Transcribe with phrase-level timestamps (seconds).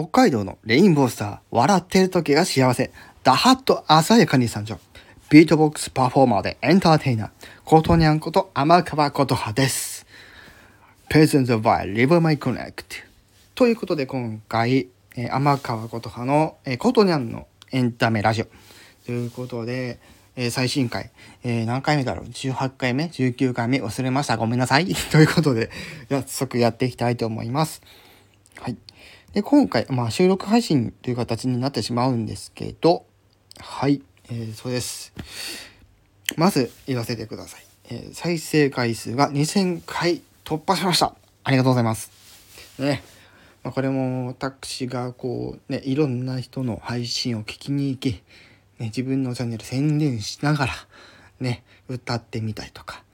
[0.00, 2.90] 北海道のレインボースター、笑ってる時が幸せ、
[3.22, 4.78] ダハッと鮮やかに参上。
[5.28, 7.30] ビートボックスパフォーマーでエンターテイナー、
[7.66, 10.06] コトニャンこと天川琴葉です。
[11.10, 12.72] Presents by Live My Connect
[13.54, 18.46] ということで今回、えー、天川琴葉の、えー、コトニャンのエンタメラジオ
[19.04, 19.98] ということで、
[20.34, 21.10] えー、最新回、
[21.44, 23.82] えー、何回目だろう ?18 回目 ?19 回目？
[23.82, 24.38] 忘れました。
[24.38, 24.86] ごめんなさい。
[25.12, 25.68] ということで、
[26.08, 27.82] 早速やっていきたいと思います。
[28.58, 28.76] はい。
[29.32, 33.04] で、今回、まあ、収録配信という形になってしまうんですけど、
[33.60, 35.12] はい、えー、そうです。
[36.36, 37.64] まず言わせてください。
[37.90, 41.14] えー、再生回数が2000回突破しました。
[41.44, 42.10] ありがとうございます。
[42.80, 43.04] ね。
[43.62, 48.10] まあ、これも私がこう、ね、いろんな人の配信を聞きに行き、
[48.80, 50.72] ね、自分のチャンネル宣伝しながら、
[51.38, 53.04] ね、歌ってみたりとか、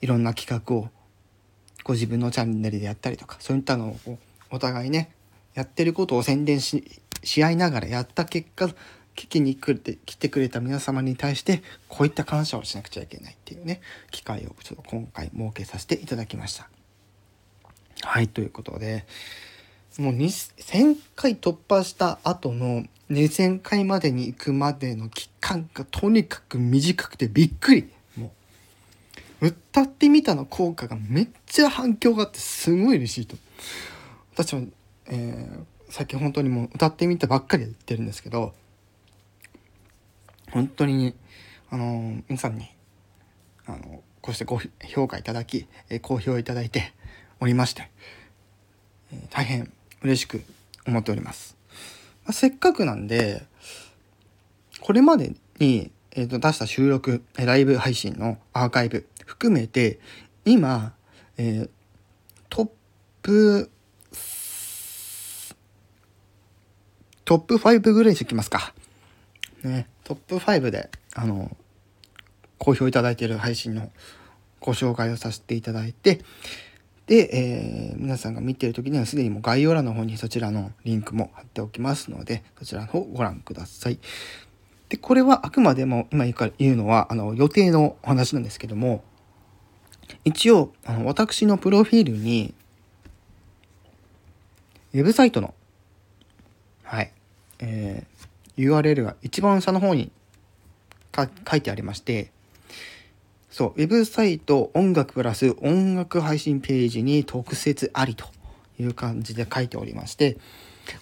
[0.00, 0.88] いろんな企画を
[1.84, 4.18] ご自分のチャンネルでやったりとか、そういったのを
[4.50, 5.10] お互いね、
[5.56, 6.84] やってることを宣伝し
[7.24, 8.66] し合いながらやった結果
[9.16, 16.68] 聞きに来て来てくれた皆様に対してこういった感謝をしなくちゃいけないっていうね機会をちょっと今回設けさせていただきました。
[18.02, 19.06] はいということで
[19.98, 28.32] もう1000回突破した後の2000回までに行くまでの期間がとにかく短くてびっくりも
[29.40, 33.36] う歌ってみたの効果がめっちゃ反響があってすごい嬉しいと
[34.34, 34.60] 私は
[35.08, 38.54] えー、最近本当にもう歌ってみたばっかり言ってるんですけど
[40.50, 41.14] 本当に
[41.70, 42.68] あの、皆さんに
[43.66, 46.92] あのこうしてご評価いただき、えー、好評いただいて
[47.40, 47.90] おりまして、
[49.12, 50.42] えー、大変嬉しく
[50.86, 51.56] 思っております。
[52.24, 53.44] まあ、せっかくなんで
[54.80, 59.98] これまでに、えーと、出した収録ライブ配信のアーカイブ含めて
[60.44, 60.94] 今、
[61.36, 61.70] えー、
[62.48, 62.70] トッ
[63.22, 63.70] プ
[67.26, 68.72] トップ5ぐらいにしてきますか。
[69.64, 71.56] ね、トップ5で、あの、
[72.58, 73.90] 好評いただいている配信の
[74.60, 76.20] ご紹介をさせていただいて、
[77.08, 83.98] で、えー、皆さんが見ている時にはすでにもう概要欄の方にそちらのリンクも貼っておきますので、そちらの方ご覧ください。
[84.88, 86.26] で、これはあくまでも今
[86.58, 89.02] 言うのは、あの、予定のお話なんですけども、
[90.24, 92.54] 一応、あの私のプロフィールに、
[94.94, 95.54] ウェブサイトの、
[96.84, 97.10] はい、
[97.58, 100.10] えー、URL が一番下の方に
[101.48, 102.30] 書いてありまして、
[103.50, 108.26] そう、ウェブサイト音楽プラス音楽配信ページに特設ありと
[108.78, 110.36] いう感じで書いておりまして、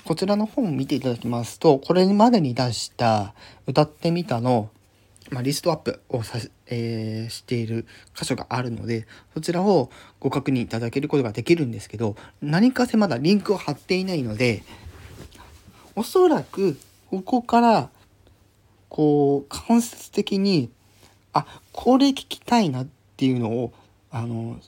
[0.04, 3.34] こちらの本を見ていただきますと、これまでに出した
[3.66, 4.70] 歌ってみたの、
[5.30, 9.90] まあ、リストアップをさ、えー、している箇所があるので、そちらを
[10.20, 14.62] ご確認いただけることができるんですけど、何かせまだリンクを貼っていないので、
[15.96, 16.78] おそらく
[17.10, 17.90] ここから
[18.88, 20.70] こう間接的に
[21.32, 23.72] あこれ聞きたいなっていうのを
[24.10, 24.58] あの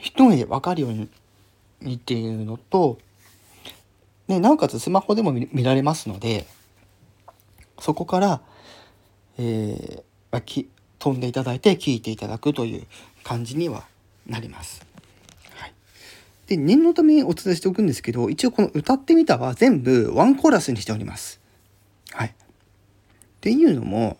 [0.00, 2.98] 一目で分かるようにっていうのと、
[4.28, 6.46] ね、なおかつスマホでも見られますので
[7.80, 8.40] そこから、
[9.38, 10.66] えー、
[10.98, 12.86] 飛んでいただいて聞いていただくという
[13.22, 13.84] 感じには
[14.26, 14.87] なります。
[16.48, 21.40] で、念のためお伝えしておくんですけど、一応この歌ってみたは全部ワンコーラスにしております。
[22.10, 22.28] はい。
[22.28, 22.32] っ
[23.40, 24.16] ていうのも、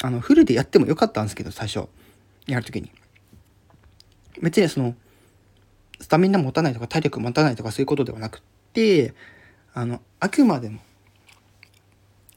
[0.00, 1.88] あの、フルでやってもよかったんですけど、最初、
[2.46, 2.92] やるときに。
[4.40, 4.94] 別にその、
[6.00, 8.42] スタミナ持たないとか体力持たないとかそういうことではなくっ
[8.72, 9.12] て、
[9.74, 10.78] あの、あくまでも、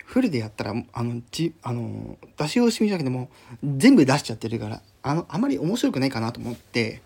[0.04, 3.30] フルでやったら、あの、じ、あの、出し惜しみじゃなくても、
[3.64, 7.02] 全部出しちゃってるから、あの、あまり面白くないかなと思って、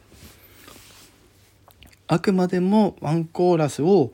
[2.12, 4.12] あくまでもワンコーラスを、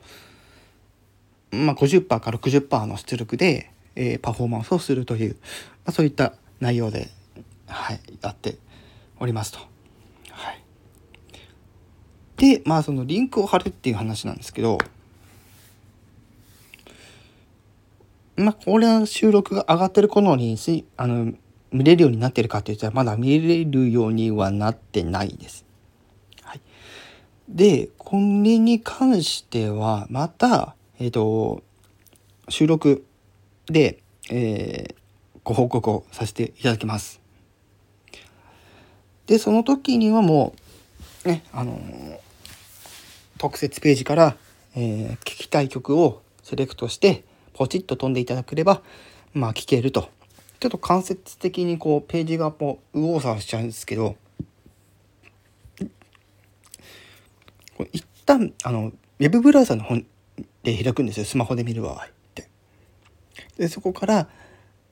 [1.50, 5.36] まあ、50%か60%の出力で、えー、パフォーマンスをするという、ま
[5.86, 7.08] あ、そういった内容で、
[7.66, 8.58] はい、やって
[9.18, 9.58] おりますと。
[10.28, 10.62] はい、
[12.36, 14.76] でまあそのリンクを貼るっていう話なんですけど
[18.36, 20.58] まあこれは収録が上がってる頃に
[20.98, 21.32] あの
[21.72, 25.65] 見れるようになってるかって言ったらまだ見れるようにはなってないです。
[27.48, 31.62] で、これに関しては、また、えっ、ー、と、
[32.48, 33.04] 収録
[33.66, 33.98] で、
[34.30, 34.94] えー、
[35.44, 37.20] ご報告をさせていただきます。
[39.26, 40.54] で、その時にはも
[41.24, 42.18] う、ね、あのー、
[43.38, 44.36] 特設ページから、
[44.74, 48.82] えー、聞きたい曲をセレクトして、ポチッと飛んでいただければ、
[49.34, 50.08] まあ、聞けると。
[50.58, 54.16] ちょっと間接的にこう、ページがこう、右往左往しちゃうんですけど、
[57.92, 59.96] 一旦あのウェブブラウザの方
[60.62, 61.26] で開くんですよ。
[61.26, 62.48] スマホで見る場合って。
[63.56, 64.28] でそこから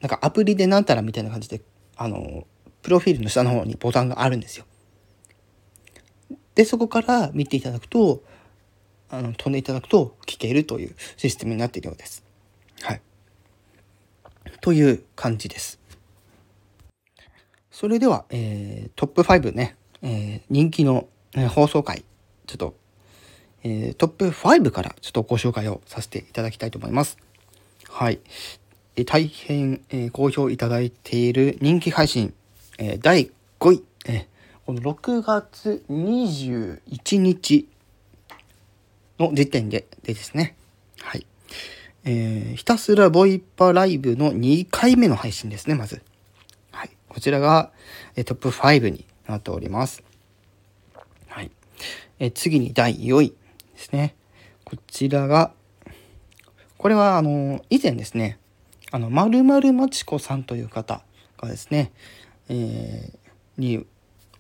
[0.01, 1.63] なんかアプリでなんたらみたいな感じで
[1.97, 2.47] あの
[2.83, 4.67] プロフィールの下の方にボタンがあるんですよ。
[6.55, 8.23] でそこから見ていただくと
[9.11, 12.25] あの飛んでいただくと聞けるというシステムになっているようです。
[12.83, 13.01] はい。
[14.61, 15.81] という感じです。
[17.71, 21.09] それでは、えー、トップ5ね、えー、人気の、
[21.51, 22.05] 放送回。
[22.46, 22.75] ちょっと
[23.67, 27.17] えー、トップ5からちょっとご紹介をさせていただきたいと思います。
[27.88, 28.20] はい。
[28.94, 32.35] えー、大変、えー、好評いただいている人気配信、
[32.79, 33.31] え第
[33.61, 34.29] 5位、え
[34.67, 37.69] この6月21日
[39.19, 40.56] の時点ででですね。
[41.00, 41.26] はい。
[42.05, 46.02] えーひたすらボイパライブの2回目の配信ですね、まず。
[46.70, 46.91] はい。
[47.08, 47.73] こちらが、
[48.14, 50.02] えトップ5になっております。
[52.19, 53.35] え次に第4位。
[53.75, 54.15] ですね。
[54.65, 55.53] こちらが、
[56.79, 58.39] これはあの、以前ですね、
[58.91, 61.03] あの、まるまるまちこさんという方
[61.39, 61.93] がですね、
[62.49, 63.87] えー、に、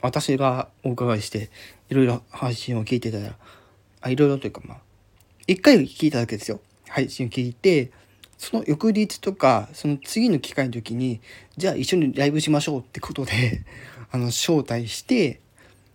[0.00, 1.50] 私がお伺いして、
[1.88, 3.36] いろいろ配信を聞いてたら、
[4.00, 4.78] あ、いろいろというかまあ、
[5.46, 6.60] 一回聞いただけですよ。
[6.88, 7.90] 配信を聞いて、
[8.38, 11.20] その翌日とか、その次の機会の時に、
[11.56, 13.64] じゃあ一緒にライブしましょうってことで、
[14.10, 15.40] あの、招待して、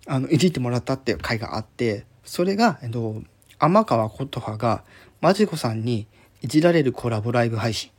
[0.10, 3.22] あの、いじってもらったっていう回があって、それが、えっと、
[3.60, 4.84] 天川琴葉が
[5.22, 6.08] マジコさんに
[6.42, 7.92] いじられるコラボライブ配信、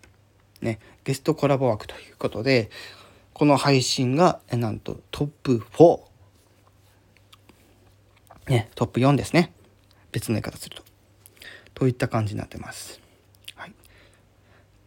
[0.61, 2.69] ね、ゲストコラボ枠ということで、
[3.33, 6.01] この配信が、なんとトップ4。
[8.49, 9.53] ね、トップ4ですね。
[10.11, 10.83] 別の言い方すると。
[11.75, 13.01] といった感じになってます。
[13.55, 13.75] はい、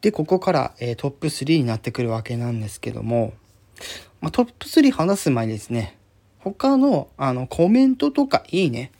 [0.02, 3.32] で、ここから、えー、トップ3になってくるわけなんですけども、
[4.20, 5.98] まあ、トップ3話す前にですね、
[6.44, 8.92] 他のあのコメントとかいいね、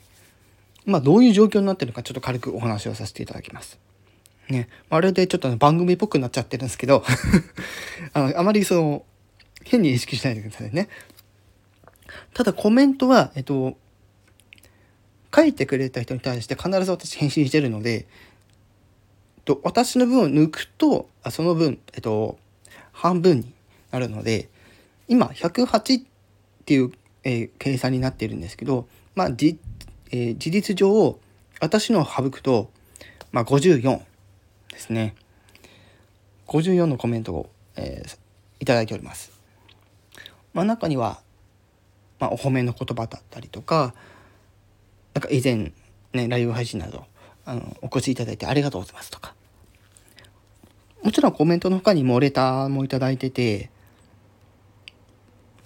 [0.86, 3.78] まあ、どういう状況になってるのかちょっと軽くお話をさせていただきます。
[4.48, 7.02] ね、あれでちょっと番組っぽくなっちゃってるんですけど
[8.12, 9.04] あの、あまりその、
[9.64, 10.88] 変に意識しないでくださいね。
[12.34, 13.76] ただコメントは、えっと、
[15.34, 18.06] 書いてくれた人に対して必ず私返信してるので、
[19.44, 22.38] と私の分を抜くと、あその分、えっと、
[22.92, 23.52] 半分に
[23.90, 24.48] なるので、
[25.08, 26.04] 今108っ
[26.64, 26.92] ていう、
[27.24, 29.58] えー、計算になっているんですけど、まあ、実
[30.16, 31.18] えー、事実上
[31.60, 32.70] 私のを省くと、
[33.32, 34.00] まあ、54
[34.70, 35.16] ですね。
[36.46, 38.18] 54のコメントを、えー、
[38.60, 39.32] いただいております、
[40.52, 41.20] まあ、中には、
[42.20, 43.94] まあ、お褒めの言葉だったりとか
[45.14, 45.72] なんか以前
[46.12, 47.06] ねライブ配信など
[47.46, 49.34] あのお越しいただいてありがとうございますとか。
[51.02, 53.70] もちろんコメントの他にもレターもいただいてて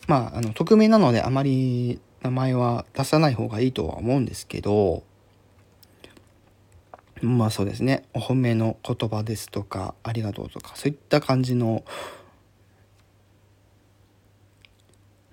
[0.08, 5.04] まああの匿名なのであまり名前は出さない方がいいとは思うんですけど
[7.22, 8.04] まあそうですね。
[8.14, 11.84] お褒めの言葉ですとかありがとうとかそういった感じの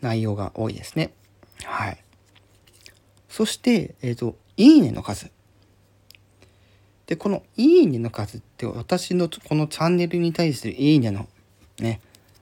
[0.01, 1.13] 内容が多いですね。
[1.63, 2.03] はい。
[3.29, 5.31] そしてえっ、ー、といいねの数。
[7.05, 11.27] でこのいいねの数って私のこのチャンネルに対するいいねの
[11.79, 12.01] ね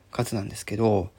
[0.10, 1.10] 数なんですけど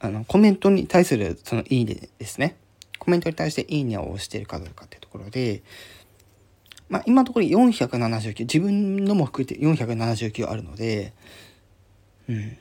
[0.00, 2.56] あの、コメントに対するそのいいねですね。
[2.98, 5.62] コメントに対していいねを押しているかどうかっていうところで、
[6.88, 11.12] まあ、今のところ479、自分のも含めて479あるので、
[12.28, 12.58] うん。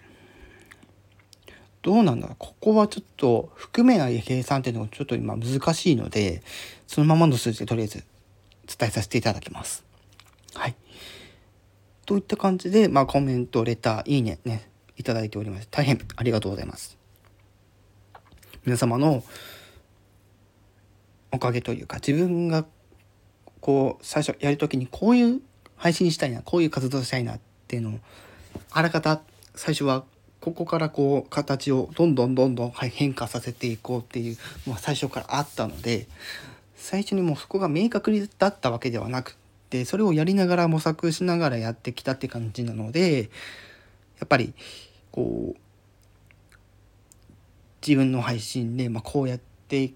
[1.81, 6.43] どうなんだろうここはちょっと含めない計算っていうのがちょっと今難しいので、
[6.87, 8.03] そのままの数字でとりあえず
[8.67, 9.85] 伝えさせていただきます。
[10.53, 10.75] はい。
[12.05, 15.67] といった感じで、まあ、コメント、レター、いいね、ね、いただいております。
[15.71, 16.98] 大変ありがとうございます。
[18.65, 19.23] 皆様の
[21.31, 22.65] おかげというか自分が
[23.61, 25.41] こう最初やる時にこういう
[25.75, 27.99] 配信したいなこういう活動したいなっていうのを
[28.71, 29.21] あらかた
[29.55, 30.03] 最初は
[30.41, 34.37] ここからこう形をどんどんどんどん変化させていこうっていう
[34.67, 36.07] のが最初からあったので
[36.75, 39.35] 最初にもうそこが明確だったわけではなく
[39.69, 43.29] てそれをやりながら模索しながらやってきたって感じなので
[44.19, 44.53] やっぱり
[45.11, 45.59] こう
[47.85, 49.93] 自分の配信で、まあ、こうやって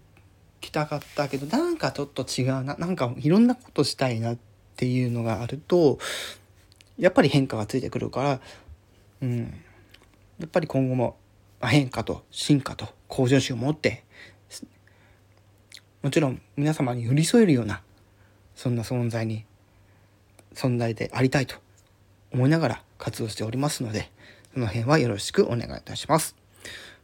[0.61, 4.37] きたかったけどなんかちょっと違うななんかいろんなことしたいなっ
[4.75, 5.99] ていうのがあると
[6.97, 8.39] やっぱり変化がついてくるから、
[9.21, 9.39] うん、
[10.39, 11.17] やっぱり今後も
[11.61, 14.03] 変化と進化と向上心を持って
[16.01, 17.81] もちろん皆様に寄り添えるような
[18.55, 19.45] そんな存在に
[20.53, 21.55] 存在でありたいと
[22.33, 24.11] 思いながら活動しておりますので
[24.53, 26.42] その辺はよろしくお願いいたします。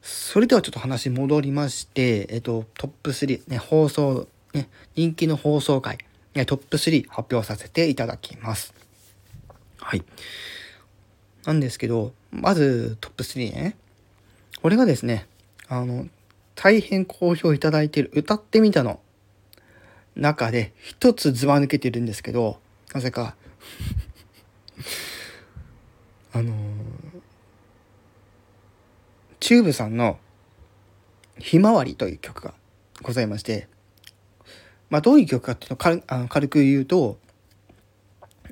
[0.01, 5.98] それではちょっと話戻りまして、えっと、トップ3、ね、放送、ね、人気の放送回
[6.34, 8.74] ねトップ3発表させていただきます。
[9.79, 10.03] はい。
[11.46, 13.75] なんですけど、まずトップ3ね。
[14.62, 15.25] これがですね、
[15.68, 16.08] あの、
[16.56, 19.00] 大変好評いただいている歌ってみたの
[20.15, 22.60] 中で一つずば抜けてるんですけど、
[22.94, 23.36] なぜか
[26.34, 26.78] あのー、
[29.50, 30.20] チューブさんの
[31.39, 32.53] ひまわりという曲が
[33.01, 33.68] ございまして、
[34.91, 37.18] まあどういう曲かっていうのを軽あの軽く言うと、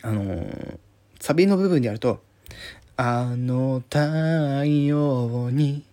[0.01, 0.79] あのー、
[1.19, 2.19] サビの部分でやると、
[2.95, 5.85] あの太陽に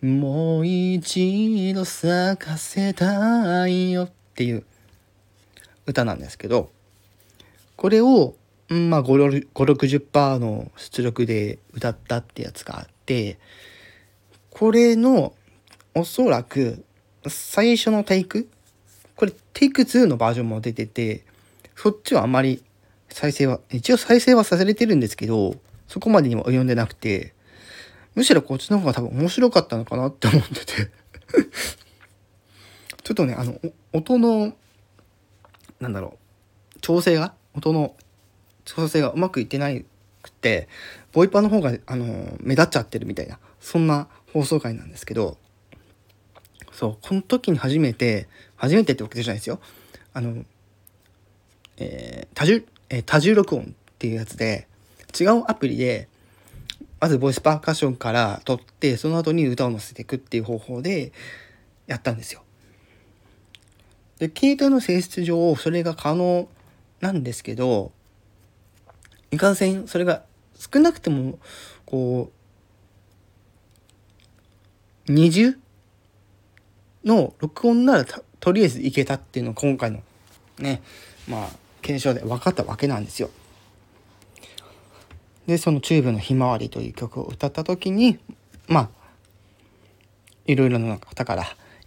[0.00, 4.64] もう一度咲かせたいよっていう
[5.86, 6.70] 歌なんですけど、
[7.74, 8.36] これを、
[8.68, 13.40] まあ5、60%の出力で歌ったってやつがあって、
[14.52, 15.34] これの
[15.94, 16.84] おそらく
[17.26, 18.48] 最初のテイク
[19.16, 21.24] これテイク2のバージョンも出てて、
[21.76, 22.64] そっちはあまり
[23.08, 25.54] 再生は、一応再生はさせれてるんですけど、
[25.86, 27.34] そこまでにも及んでなくて、
[28.14, 30.90] むしろこっちの方が多分面白かったのかなって思ってて。
[33.04, 33.60] ちょっとね、あの、
[33.92, 34.54] 音の、
[35.80, 36.18] なんだろ
[36.76, 37.94] う、調整が、音の
[38.64, 39.68] 調整がうまくいってな
[40.22, 40.68] くて、
[41.12, 45.36] ボイパの方が、あの、目立っちゃってるみたいな、そんな放送回なんですけど、
[46.72, 49.60] そう、この時に初めて、初めてってわけじゃないですよ。
[50.14, 50.44] あの、
[51.76, 53.66] えー、多重、えー、多重録音っ
[53.98, 54.66] ていうやつで、
[55.18, 56.08] 違うアプリで、
[57.00, 61.12] まずボイスパーカッションから撮って、その後に歌を載せていくっていう方法で
[61.86, 62.42] やったんですよ。
[64.18, 66.48] で、携帯の性質上、それが可能
[67.00, 67.92] なんですけど、
[69.30, 70.22] いかんせん、それが
[70.54, 71.38] 少なくても、
[71.86, 72.41] こう、
[75.08, 75.54] 二重？
[77.04, 78.06] の録音なら
[78.40, 80.00] とりあえずいけたっていうのが今回の
[80.58, 80.82] ね、
[81.28, 81.48] まあ、
[81.80, 83.30] 検証で分かったわけなんですよ。
[85.46, 88.18] で、そのチューブのひまわりという曲を歌った時に、
[88.68, 88.88] まあ、
[90.46, 91.44] いろいろな方から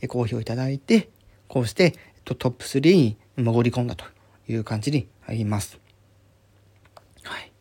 [0.07, 1.09] 好評いただいて、
[1.47, 1.95] こうして
[2.25, 4.05] トップ3に潜り込んだと
[4.47, 5.79] いう感じになります。
[7.23, 7.51] はい。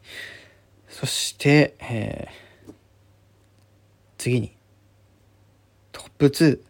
[0.88, 2.72] そして、えー、
[4.18, 4.53] 次に、
[6.18, 6.60] プ2、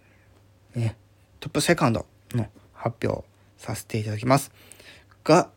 [0.77, 0.97] ね、
[1.41, 3.25] トップセカンドの発表
[3.59, 4.53] させていただきます。
[5.25, 5.51] が、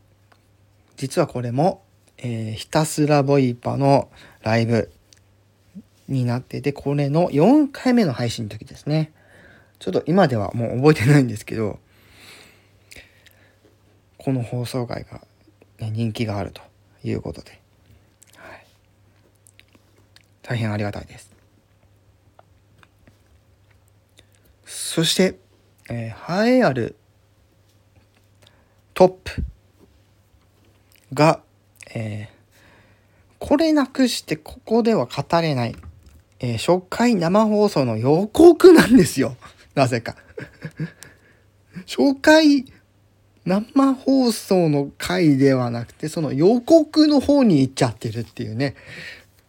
[0.96, 1.84] 実はこれも
[2.18, 4.10] えー、ひたすらボイパの
[4.42, 4.92] ライブ
[6.08, 9.12] になってて、これの4回目の配信の時ですね。
[9.80, 11.80] ちょっと今ではもう覚えてないんですけど、
[14.18, 15.22] この放送回が、
[15.80, 16.62] ね、人気があると
[17.04, 17.62] いうことで、
[18.36, 18.66] はい、
[20.42, 21.37] 大変ありがたいです。
[24.80, 25.38] そして、
[25.90, 26.96] えー、栄えある
[28.94, 29.44] トップ
[31.14, 31.42] が
[32.00, 35.76] えー、これなくしてここでは語れない、
[36.40, 39.36] えー、初回生放送の予告なんですよ。
[39.74, 40.16] なぜか
[41.88, 42.66] 初回
[43.46, 48.76] 生放送の回ではなくて、その予告の方に行っちゃってるっていうね、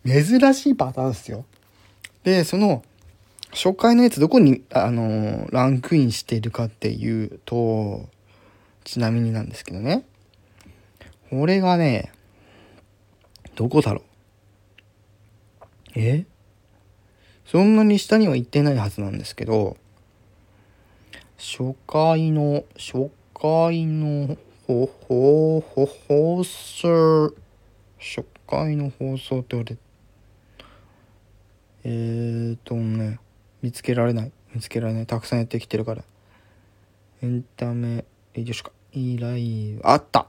[0.07, 1.45] 珍しいパターンですよ。
[2.23, 2.85] で、その、
[3.51, 8.09] 初回のやつどこに、あのランクインしているかっていうと、
[8.85, 10.05] ちなみになんですけどね。
[11.31, 12.13] これがね、
[13.55, 14.03] どこだろう
[15.97, 16.27] え？
[17.45, 19.77] そんなに下には行ってないはずなんですけど、
[21.39, 24.37] 初回の、初回の、
[24.67, 27.35] ほ、ほ、ほ、放送、
[27.99, 29.77] 初回の放送って俺、
[31.85, 33.19] えーとね、
[33.63, 34.33] 見つけられない。
[34.55, 35.07] 見つけられない。
[35.07, 36.05] たくさんやってきてるから。
[37.23, 38.71] エンタメ、え、よしか。
[38.93, 40.29] 依頼、あった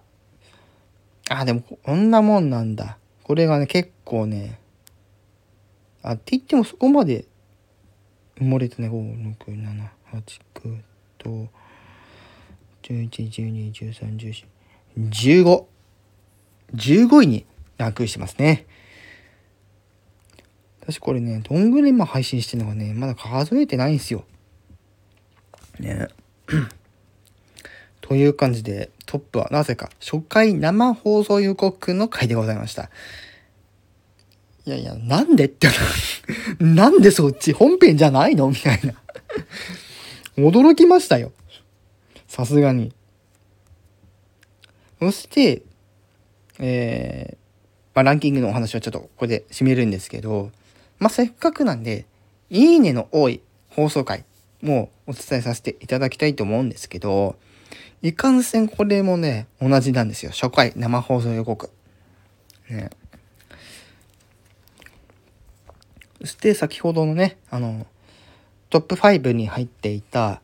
[1.30, 2.98] あ、でもこんなもんなんだ。
[3.24, 4.60] これがね、結構ね、
[6.02, 7.26] あ、って言ってもそこまで
[8.40, 10.82] 埋もれてね、5、6、7、8、9
[11.18, 11.48] と、
[12.84, 14.46] 11、12、13、14、
[14.98, 15.66] 15。
[16.74, 17.46] 15位に
[17.78, 18.66] ランクインしてますね。
[20.92, 24.24] 私これね、どんぐらい今配信してるのかね、まだ数えてないんですよ。
[25.80, 26.08] ね。
[28.02, 32.90] という感じで、トップはなぜか初回生放送予告の回でございました。
[34.66, 35.68] いやいや、なんでって、
[36.60, 38.50] なんでそっち本編じゃないの？
[38.50, 38.96] みたいな
[40.38, 41.32] 驚きましたよ。
[42.28, 42.94] さすがに。
[45.00, 45.62] そして、
[46.58, 47.38] えー、
[47.94, 50.52] まあ、ランキングのお話はちょっとここで締めるんですけど、
[51.00, 52.06] まあ、せっかくなんで、
[52.50, 54.26] いいねの多い放送回
[54.62, 57.38] もお伝えさせていただきたいと思うんですけど、
[58.02, 60.32] いかんせんこれもね、同じなんですよ。
[60.32, 61.70] 初回生放送予告。
[62.70, 62.90] ね。
[66.22, 67.88] そして先ほどのね、あの、
[68.70, 70.42] トップ5に入っていた、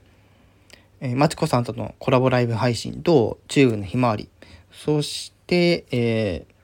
[0.99, 4.29] えー、マチコさんとのコラボライブ配信と中国のひまわり。
[4.71, 6.54] そして、えー、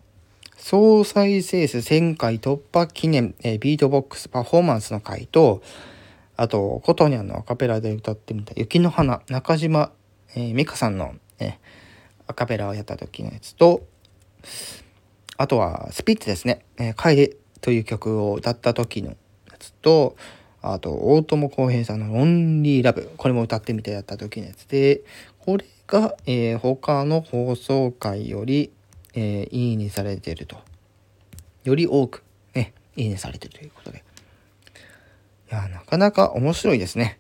[0.61, 5.63] 総再生数1000回突破記念、えー、ビートボックスパフォーマンスの回と、
[6.37, 9.91] あと、コトニャンのアカペラで歌ってみた雪の花、中島、
[10.35, 11.57] えー、美香さんの、え
[12.27, 13.81] アカペラをやった時のやつと、
[15.35, 19.15] あとは、スピッツですね、えー、楓という曲を歌った時のや
[19.57, 20.15] つと、
[20.61, 23.09] あと、大友康平さんのオンリーラブ。
[23.17, 25.01] これも歌ってみてやった時のやつで、
[25.39, 28.71] これが、えー、他の放送回より、
[29.13, 30.57] えー、いいねされてると。
[31.63, 34.03] より多く、ね、いいねされてるということで。
[35.51, 37.19] いや、なかなか面白いですね。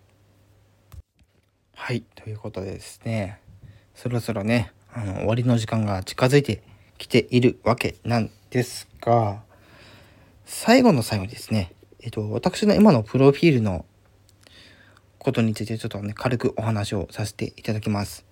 [1.75, 3.39] はい、ということでですね、
[3.95, 6.63] そろそろね、あの、終わりの時間が近づいて
[6.97, 9.41] きているわけなんですが、
[10.45, 13.85] 最後の最後ですね、えっと、私の今のプロフィールの
[15.17, 18.25] ことについてちょっとね、軽くお話をさせていただきます。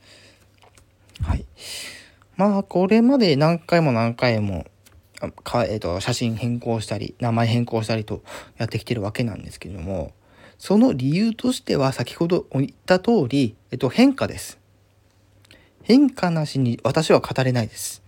[1.22, 1.46] はい。
[2.40, 4.66] まあ、これまで何回も何回も、
[5.44, 8.24] かえっと、写真変更したり、名前変更したりと
[8.56, 10.14] やってきてるわけなんですけれども、
[10.58, 14.58] その理由としては先ほど言った通り、えっと、変化です。
[15.84, 18.02] 変化なしに私は語れないです。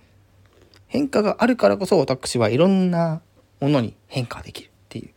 [0.88, 3.22] 変化があるからこそ私はいろんな
[3.60, 5.10] ものに変化できるっていう、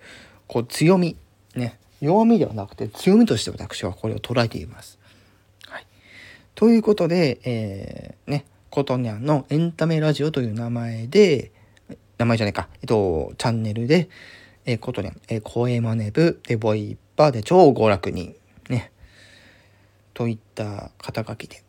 [0.48, 1.16] こう強み、
[1.54, 4.98] ね、弱みではなくて強みとして私はこれを捉えています。
[5.68, 5.86] はい。
[6.56, 11.52] ということで、えー、ね、ことにゃんのエンタメラジオという名前で、
[12.18, 14.08] 名前じゃないか、えっと、チャンネルで、
[14.66, 18.34] えー、ことにゃん、えー、声真似部、で、ボイパーで超娯楽人、
[18.68, 18.90] ね、
[20.12, 21.62] といった肩書きで、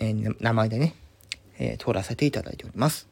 [0.00, 0.94] えー、名前でね、
[1.58, 3.08] えー、通らせていただいております。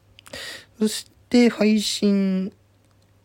[0.77, 2.53] そして、配信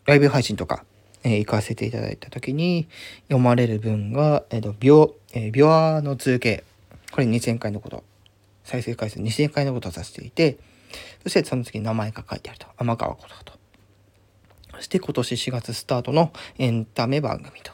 [0.07, 0.87] ライブ配信とか、
[1.23, 2.88] えー、行かせていただいた時に
[3.25, 6.64] 読まれる文が、えっ、ー、と、秒、えー、秒の通形。
[7.11, 8.05] これ2000回のこと。
[8.73, 10.57] 再生回数2000回のことをさせていて、
[11.23, 12.67] そしてその次に名前が書いてあると。
[12.79, 13.59] 天川ことと。
[14.77, 17.73] そして今年4月スタートのエンタメ番組と。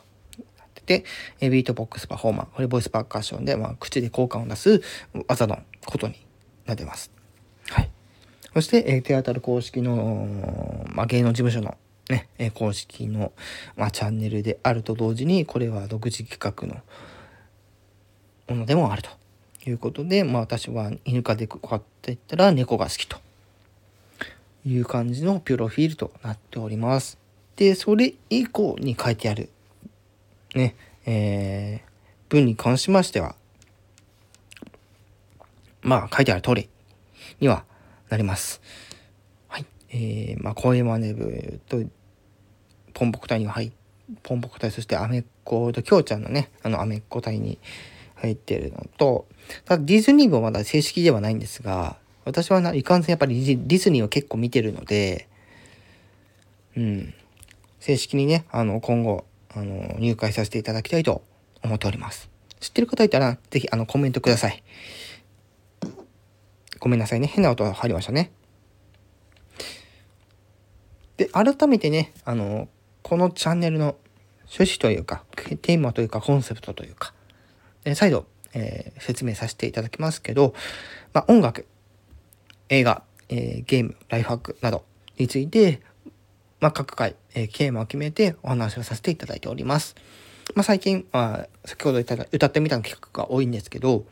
[0.59, 1.05] なってて、
[1.41, 2.47] えビートボックスパフォーマー。
[2.53, 4.83] これボイスパーカッションで、まあ、口で効果を出す
[5.29, 6.17] 技のことに
[6.67, 7.13] なってます。
[7.71, 7.91] はい。
[8.55, 11.79] そして、えテアタル公式の、まあ、芸能事務所の
[12.11, 13.31] ね、え公式の、
[13.77, 16.83] まあ、チャンネルであると同時に、これは独自企画の
[18.49, 19.18] ものでもあると
[19.69, 23.19] いうことで、まあ、私は犬か猫かって言ったら猫が好きと
[24.65, 27.19] いう感じのプロフィールとなっております。
[27.57, 29.51] で、それ以降に書いてある、
[30.55, 30.75] ね、
[31.07, 31.89] えー、
[32.29, 33.35] 文に関しましては、
[35.83, 36.69] まあ、書いてある通り
[37.41, 37.65] には
[38.09, 38.61] なります。
[39.49, 39.67] はい。
[39.91, 41.83] えー、まあ、声真似部と
[42.95, 43.73] ポンポコ隊には入
[44.23, 47.59] ポンポコ隊、そしてアメッコとキョウちゃんのね、あのアメッコ隊に
[48.21, 49.27] 入ってるのと、
[49.65, 55.29] ただディズニーもまだ正式ではないんですが、私はいかんせんやっぱりディズニーを結構見てるので、
[56.77, 57.15] うん、
[57.81, 61.23] 正式にね、あの、今後、あの、入会させていただきたいと
[61.63, 62.31] 思っております。
[62.61, 64.63] 知ってる方いたら、ぜひ、あの、コメントください。
[66.81, 67.27] ごめんなさいね。
[67.27, 68.31] 変な音が入りましたね。
[71.17, 72.69] で、改めてね、あの、
[73.03, 73.97] このチャンネルの
[74.51, 75.25] 趣旨というか、
[75.63, 77.15] テーマというか、コンセプトというか、
[77.89, 80.55] え再度、えー、説明させていただきますけど、
[81.13, 81.67] まあ、音楽、
[82.69, 84.85] 映画、えー、ゲーム、ライフハックなど
[85.19, 85.81] について、
[86.61, 89.97] まあ、各回、えー、テーマを決めてお話をさせていただいております。
[90.55, 94.05] まあ、最近、まあ、先ほど言った歌ってみたの企画が多いんですけど、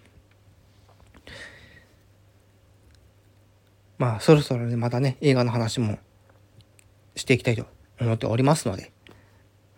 [3.98, 5.98] まあ、そろそろね、またね、映画の話も
[7.14, 7.66] していきたいと
[8.00, 8.92] 思っておりますので、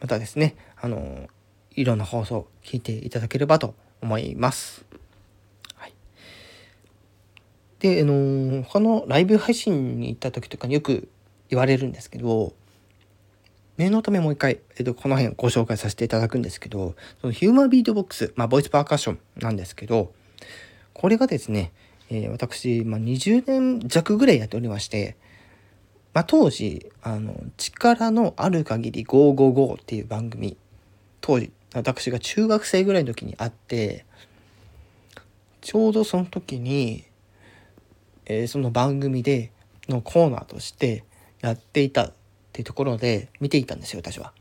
[0.00, 1.28] またですね、あの、
[1.74, 4.84] いろんな放送を聞いていただければと思います。
[5.74, 5.92] はい。
[7.80, 11.08] で、あの、他のライブ配信に行った時とかによく
[11.48, 12.52] 言われるんですけど、
[13.78, 20.12] 念のためもう一回、えっと、この辺ご紹介させていただくんですけど、そのヒューマンビートボックス、まあ、ボイスパーカッションなんですけど、
[20.92, 21.72] これがですね、
[22.10, 25.16] えー、私、まあ、20年弱ぐらいやっておりまして、
[26.12, 30.56] まあ、当時、あの、力のある限り555っていう番組、
[31.20, 34.04] 当時、私が中学生ぐらいの時にあって、
[35.60, 37.04] ちょうどその時に、
[38.26, 39.52] えー、その番組で
[39.88, 41.04] のコーナーとして
[41.40, 42.12] やっていたっ
[42.52, 44.32] ていうところで見ていたんですよ、私は。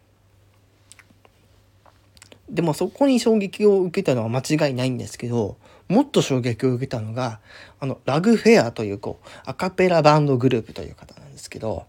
[2.49, 5.57] でもそこに衝撃を受けたのは間違いないんですけど、
[5.89, 7.39] もっと衝撃を受けたのが、
[7.79, 11.85] あの、ラグフェアという、こう、アカペラバンドグループという方なんですけど、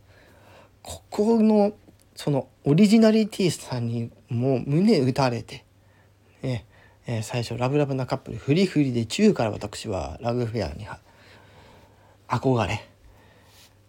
[0.82, 1.72] ここの、
[2.16, 5.64] その、オリジナリティさんにもう胸打たれて、
[6.42, 6.66] ね、
[7.06, 10.86] えー、最初、ラブラブなカップル、フリフリで中から私はラグフェアに
[12.28, 12.86] 憧れ、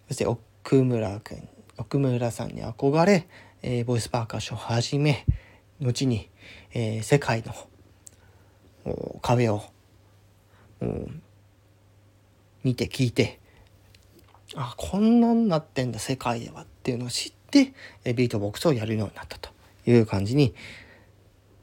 [0.08, 1.48] そして奥村君、
[1.78, 3.28] 奥村さんに憧れ、
[3.62, 5.26] えー、ボイスパーカッションを始め、
[5.82, 6.30] 後に、
[6.74, 7.54] えー、世界の
[9.22, 9.64] 壁を
[12.64, 13.40] 見て聞いて
[14.56, 17.74] あこんなんなってんだ世界ではっていうのを知って
[18.14, 19.50] ビートボックスをやるようになったと。
[19.92, 20.54] いう感じに、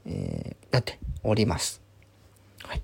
[0.06, 1.82] えー、なっております。
[2.62, 2.82] はい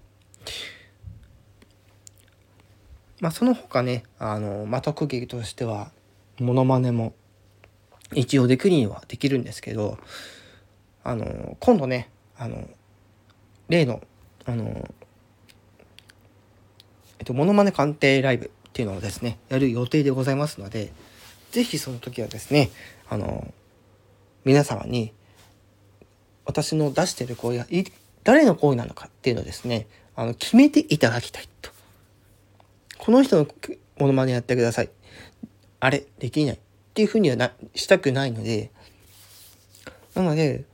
[3.21, 5.93] まあ、その他ねあの、まあ、特技としては
[6.39, 7.15] モノマネも
[8.15, 9.99] 一応できるにはできるんですけど
[11.05, 12.69] あの今度ねあの
[13.69, 14.03] 例の
[14.45, 14.89] あの
[17.19, 20.93] えっとモノマネ鑑定ライブっていうのをですねやる予定でございますので
[21.53, 22.71] 是非その時はですね
[23.09, 23.53] あの
[24.45, 25.13] 皆様に
[26.45, 27.67] 私の出してる声が
[28.25, 31.71] 誰の声なのかっていうのをですねあの決めていただきたいと。
[32.99, 33.47] この人の
[33.99, 34.91] モノマネやってください。
[35.81, 36.59] あれできないっ
[36.95, 38.71] ていうふうにはなしたくないので
[40.15, 40.65] なので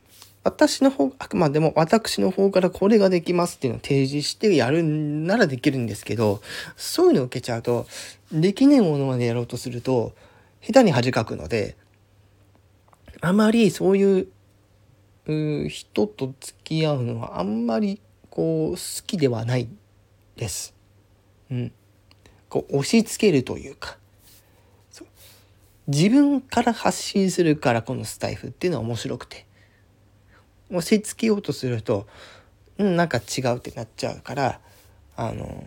[0.49, 6.41] 私の方、あくまでも私の方からこれができますっていうのを提示してやるならできるんですけど、
[6.77, 7.87] そういうのを受けちゃうと、
[8.33, 10.15] できないものまでやろうとすると、
[10.63, 11.77] 下手に恥かくので、
[13.21, 14.29] あまりそういう
[15.29, 19.69] 人と付き合うのはあんまりこう好きではない
[20.37, 20.75] です。
[21.51, 21.73] うん。
[22.49, 23.99] こう押し付けるというか。
[25.87, 29.47] 自分から発信するからこのスタイフっていうのは面白くて。
[30.71, 32.07] 押し付けようとすると、
[32.77, 34.61] うん、なんか違うってなっちゃうから、
[35.17, 35.65] あの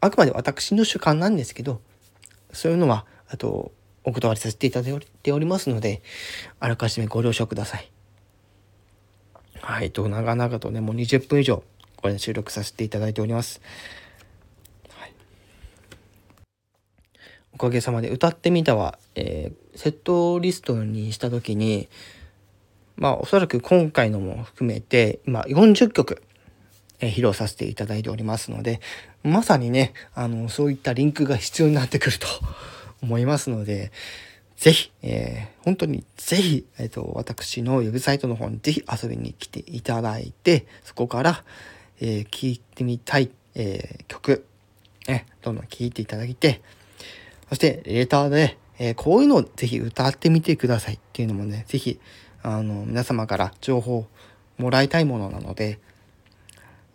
[0.00, 1.80] あくまで私の主観なんですけど、
[2.52, 3.72] そういうのは、あと、
[4.04, 6.02] お断りさせていただいておりますので、
[6.60, 7.90] あらかじめご了承ください。
[9.60, 11.62] はい、と、長々とね、もう20分以上、
[11.96, 13.60] これ収録させていただいております。
[14.90, 15.12] はい、
[17.54, 21.88] おかげさまで、歌ってみたは、えー、セットリストにした時に、
[22.98, 26.22] まあおそらく今回のも含めて今40曲、
[27.00, 28.80] えー披露させていただいておりますので
[29.22, 32.26] まさにねあのそういったリンクが必要になってくると
[33.02, 33.92] 思いますので
[34.58, 41.44] ぜひ、えー、本当にぜひ、えーと、私のウェブサイトの方にぜひ遊びに来ていただいてそこから、
[42.00, 44.44] えー、聴いてみたい、えー、曲、
[45.06, 46.60] ね、どんどん聴いていただいて
[47.48, 52.00] そしてレターで、えー、こういうのをぜひ歌ってみてくださいっていうのもねぜひ
[52.42, 54.06] あの皆様から情報
[54.58, 55.78] もらいたいものなので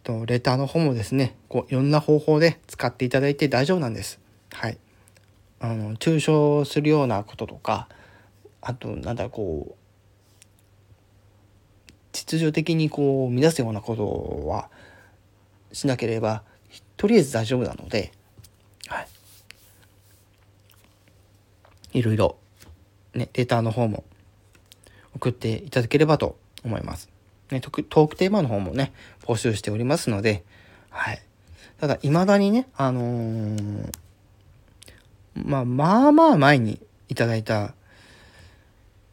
[0.04, 4.20] とレターの方もですねこういろんな方法で使っていただいて大丈夫なんです。
[4.52, 4.78] はい、
[5.64, 7.88] あの抽象するようなこととか
[8.60, 9.76] あとなんだこう
[12.12, 14.70] 秩序的にこう乱すようなことは
[15.72, 16.44] しなければ
[16.98, 18.12] とりあえず大丈夫なので、
[18.88, 19.08] は
[21.94, 22.36] い、いろいろ
[23.14, 24.04] ねレタの方も
[25.16, 27.10] 送っていただければと思います。
[27.52, 28.92] ね、トークテーマの方もね、
[29.26, 30.44] 募集しておりますので、
[30.90, 31.22] はい。
[31.80, 33.92] ただ、未だにね、あのー、
[35.36, 37.74] まあ、まあまあ前にいただいた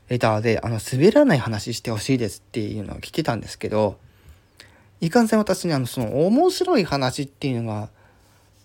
[0.08, 3.98] レターで、あの、滑らない話してほしいですっていうのを来てたんですけど、
[5.00, 7.88] いかんせん私にあの、その面白い話っていうのが、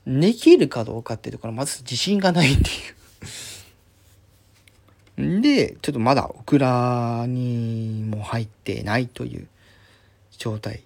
[0.08, 2.96] できるかどうかっていうところ、まず自信がないっていう
[5.18, 9.48] で、ちょっとまだオクラにも入ってないという
[10.38, 10.84] 状態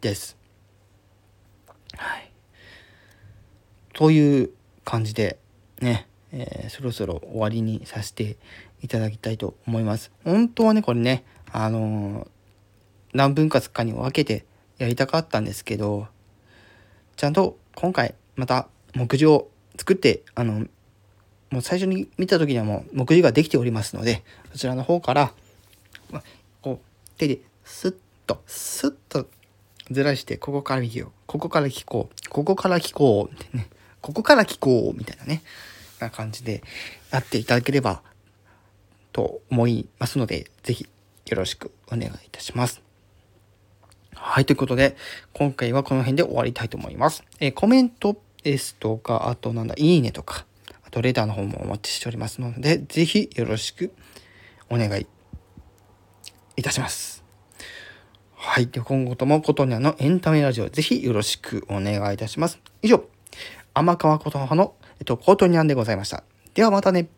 [0.00, 0.36] です。
[1.96, 2.30] はい。
[3.92, 4.50] という
[4.84, 5.38] 感じで
[5.80, 8.36] ね、えー、そろそろ終わりにさせて
[8.82, 10.10] いただきたいと思います。
[10.24, 12.28] 本当はね、これね、あのー、
[13.14, 14.44] 何分割かに分けて
[14.78, 16.08] やりたかったんですけど、
[17.16, 20.66] ちゃんと今回また目次を作って、あの、
[21.50, 25.32] もう最初に見た時にはもう目次ができておりますので、そちらの方から、
[26.60, 27.94] こう、手でスッ
[28.26, 29.26] と、スッと
[29.90, 33.68] ずらして、ここから聞こう、ここから聞こう、ここから聞こう、ってね、
[34.06, 35.42] ここから聞こう、みたいなね、
[35.98, 36.62] な感じで
[37.10, 38.02] やっていただければ
[39.10, 40.88] と思いますので、ぜひ
[41.26, 42.82] よろしくお願いいたします。
[44.14, 44.96] はい、ということで、
[45.32, 47.24] 今回はこの辺で終わりたいと思います。
[47.40, 50.46] えー、コメントですとか、あとなんだ、いいねとか、
[50.84, 53.92] あとレターの方もお待ちしておりますので、ぜひよろしく
[54.70, 55.08] お願い
[56.54, 57.24] いたします。
[58.36, 58.68] はい。
[58.68, 62.60] で今後ともことにゃのエンタメラジオ、ぜひよろしくお願いいたします。
[62.82, 63.04] 以上、
[63.78, 66.24] 天川琴葉の、えっと、コートニャンでございました。
[66.54, 67.08] ではまたね。